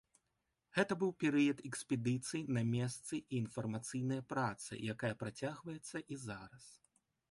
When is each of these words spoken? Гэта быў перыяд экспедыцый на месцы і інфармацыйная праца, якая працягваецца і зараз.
Гэта 0.77 0.95
быў 1.03 1.11
перыяд 1.23 1.59
экспедыцый 1.69 2.41
на 2.57 2.65
месцы 2.73 3.21
і 3.21 3.39
інфармацыйная 3.43 4.21
праца, 4.35 4.83
якая 4.97 5.15
працягваецца 5.25 6.07
і 6.15 6.25
зараз. 6.29 6.65